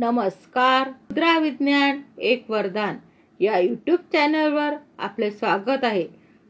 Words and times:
नमस्कार. 0.00 0.88
मुद्रा 0.88 1.38
विज्ञान 1.38 2.00
एक 2.18 2.50
वरदान 2.50 2.96
या 3.40 3.58
यूट्यूब 3.58 3.98
चॅनलवर 4.12 4.74
आपले 4.98 5.30
स्वागत 5.30 5.84
आहे. 5.84 6.08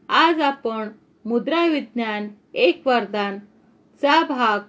आज 0.09 0.41
आपण 0.41 0.89
मुद्रा 1.25 1.65
विज्ञान 1.65 2.27
एक 2.53 2.87
वरदान 2.87 3.39
चा 4.01 4.23
भाग 4.23 4.59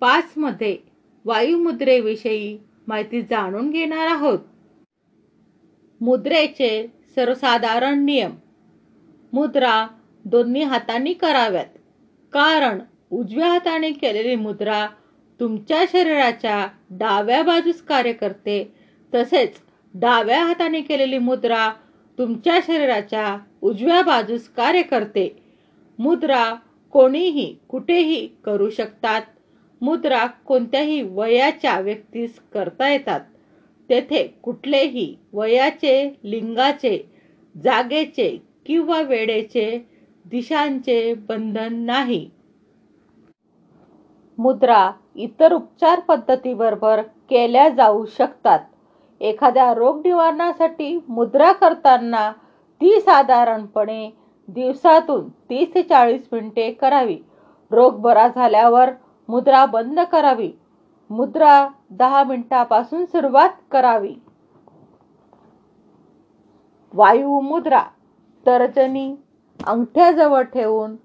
पाच 0.00 0.32
मध्ये 0.36 0.78
वायुमुद्रेविषयी 1.24 2.58
माहिती 2.86 3.22
जाणून 3.22 3.70
घेणार 3.70 4.06
आहोत. 4.06 4.38
मुद्रेचे 6.00 6.86
सर्वसाधारण 7.14 8.04
नियम. 8.04 8.30
मुद्रा 9.32 9.86
दोन्ही 10.24 10.62
हातांनी 10.62 11.12
कराव्यात. 11.12 11.66
कारण 12.32 12.78
उजव्या 13.10 13.52
हाताने 13.52 13.92
केलेली 13.92 14.34
मुद्रा 14.34 14.88
तुमच्या 15.40 15.84
शरीराच्या 15.92 16.66
डाव्या 16.90 17.42
बाजूस 17.42 17.82
कार्य 17.82 18.12
करते. 18.12 18.72
तसेच 19.14 19.54
डाव्या 19.94 20.44
हाताने 20.44 20.80
केलेली 20.80 21.18
मुद्रा 21.18 21.72
तुमच्या 22.18 22.58
शरीराच्या 22.66 23.38
उजव्या 23.62 24.02
बाजूस 24.02 24.48
कार्य 24.48 24.82
करते. 24.82 25.42
मुद्रा 25.98 26.54
कोणीही 26.90 27.56
कुठेही 27.68 28.26
करू 28.44 28.70
शकतात. 28.70 29.22
मुद्रा 29.80 30.26
कोणत्याही 30.26 31.02
वयाच्या 31.02 31.80
व्यक्तीस 31.80 32.38
करता 32.54 32.88
येतात. 32.88 33.20
तेथे 33.90 34.26
कुठलेही 34.42 35.14
वयाचे 35.32 36.18
लिंगाचे 36.24 37.10
जागेचे 37.64 38.42
किंवा 38.66 39.00
वेळेचे 39.02 39.86
दिशांचे 40.24 41.14
बंधन 41.14 41.74
नाही. 41.74 42.30
मुद्रा 44.38 44.90
इतर 45.14 45.52
उपचार 45.52 46.00
पद्धतीबरोबर 46.00 47.00
केल्या 47.30 47.68
जाऊ 47.68 48.04
शकतात. 48.06 48.58
एखाद्या 49.20 49.72
रोग 49.74 50.00
निवारणासाठी 50.06 50.98
मुद्रा 51.08 51.52
करताना 51.52 52.30
ती 52.80 53.00
साधारणपणे 53.00 54.10
दिवसातून 54.48 55.28
तीस 55.28 55.74
ते 55.74 55.82
चाळीस 55.82 56.28
मिनिटे 56.32 56.70
करावी. 56.72 57.18
रोग 57.70 58.00
बरा 58.00 58.28
झाल्यावर 58.28 58.90
मुद्रा 59.28 59.66
बंद 59.66 60.00
करावी. 60.00 60.50
मुद्रा 61.10 61.68
दहा 61.90 62.24
मिनिटापासून 62.24 63.04
सुरुवात 63.04 63.48
करावी. 63.70 64.14
वायू 66.94 67.40
मुद्रा 67.40 67.82
तर्जनी 68.46 69.14
अंगठ्याजवळ 69.66 70.42
ठेवून 70.42 70.96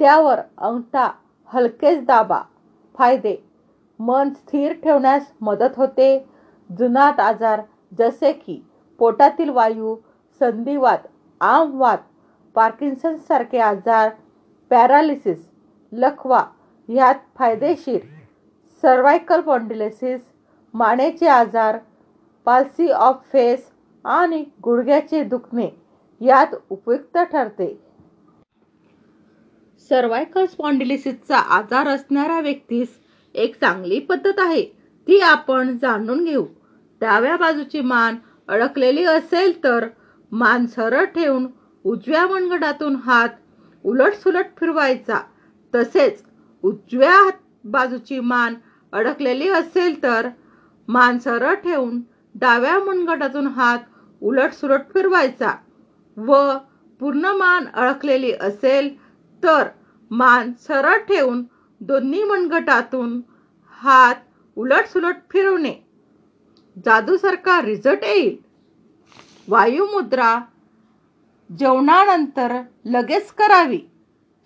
त्यावर 0.00 0.40
अंगठा 0.58 1.10
हलकेच 1.46 2.04
दाबा. 2.06 2.40
फायदे. 2.98 3.36
मन 3.98 4.30
स्थिर 4.30 4.72
ठेवण्यास 4.72 5.32
मदत 5.40 5.76
होते. 5.76 6.18
जुनाट 6.70 7.20
आजार 7.20 7.62
जसे 7.98 8.32
की 8.32 8.62
पोटातील 8.98 9.50
वायू 9.50 9.96
संधिवात 10.40 10.98
आमवात 11.40 11.98
पार्किन्सन्ससारखे 12.54 13.58
आजार 13.58 14.10
पॅरालिसिस 14.70 15.48
लखवा 15.92 16.42
ह्यात 16.88 17.14
फायदेशीर. 17.38 18.00
सर्वायकल 18.82 19.40
पॉन्डिलेसिस 19.40 20.20
मानेचे 20.74 21.28
आजार 21.28 21.78
पाल्सी 22.44 22.88
ऑफ 22.88 23.16
फेस 23.32 23.70
आणि 24.04 24.44
गुडघ्याचे 24.64 25.22
दुखणे 25.24 25.68
यात 26.20 26.54
उपयुक्त 26.70 27.18
ठरते. 27.18 27.87
सर्वायकल 29.90 30.46
स्पॉन्डिलिसिसचा 30.46 31.36
आजार 31.56 31.88
असणाऱ्या 31.88 32.40
व्यक्तीस 32.40 32.88
एक 33.34 33.54
चांगली 33.60 33.98
पद्धत 34.00 34.38
आहे. 34.38 34.62
ती 35.06 35.18
आपण 35.20 35.76
जाणून 35.82 36.24
घेऊ. 36.24 36.44
डाव्या 37.00 37.36
बाजूची 37.36 37.80
मान 37.80 38.16
अडकलेली 38.48 39.04
असेल 39.04 39.62
तर 39.64 39.86
मान 40.32 40.66
सरळ 40.66 41.04
ठेवून 41.04 41.46
उजव्या 41.84 42.26
मनगटातून 42.26 42.96
हात 42.96 43.28
उलटसुलट 43.84 44.46
फिरवायचा. 44.56 45.20
तसेच 45.74 46.22
उजव्या 46.64 47.28
बाजूची 47.64 48.20
मान 48.20 48.54
अडकलेली 48.92 49.48
असेल 49.48 50.02
तर 50.02 50.28
मान 50.88 51.18
सरळ 51.18 51.54
ठेवून 51.54 52.00
डाव्या 52.34 52.78
मनगटातून 52.78 53.46
हात 53.46 53.78
उलटसुलट 54.22 54.92
फिरवायचा 54.94 55.52
व 56.16 56.36
पूर्ण 57.00 57.32
मान 57.36 57.66
अडकलेली 57.74 58.32
असेल 58.40 58.88
तर 59.42 59.68
मान 60.10 60.52
सरळ 60.58 60.98
ठेवून 61.08 61.42
दोन्ही 61.80 62.22
मनगटातून 62.24 63.20
हात 63.80 64.14
उलटसुलट 64.56 65.16
फिरवणे. 65.30 65.72
जादूसारखा 66.76 67.60
रिझल्ट 67.62 68.04
येईल. 68.04 68.36
वायुमुद्रा 69.48 70.38
जेवणानंतर 71.50 72.60
लगेच 72.86 73.30
करावी. 73.32 73.78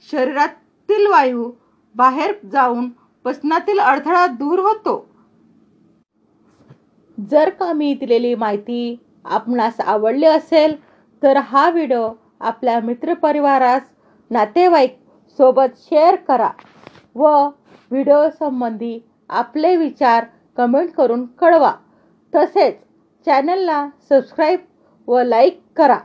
शरीरातील 0.09 1.07
वायू 1.07 1.51
बाहेर 1.95 2.35
जाऊन 2.53 2.89
पचनातील 3.25 3.79
अडथळा 3.81 4.27
दूर 4.29 4.59
होतो. 4.59 4.97
जर 7.19 7.51
का 7.51 7.73
मी 7.73 7.93
दिलेली 7.95 8.35
माहिती 8.35 8.97
आपणास 9.27 9.81
आवडली 9.81 10.27
असेल 10.27 10.75
तर 11.23 11.37
हा 11.45 11.69
व्हिडिओ 11.71 12.09
आपल्या 12.43 12.79
मित्रपरिवारास 12.81 13.83
नातेवाईक 14.31 14.97
सोबत 15.39 15.77
शेअर 15.77 16.17
करा 16.29 16.51
व 17.15 17.29
व्हिडिओसंबंधी 17.91 18.99
आपले 19.31 19.77
विचार 19.77 20.25
कमेंट 20.57 20.93
करून 20.93 21.25
कळवा. 21.41 21.73
तसेच 22.33 22.77
चॅनलला 23.27 23.87
सबस्क्राईब 24.09 24.61
व 25.09 25.23
लाईक 25.23 25.61
करा. 25.77 25.99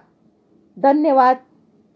धन्यवाद. 0.77 1.35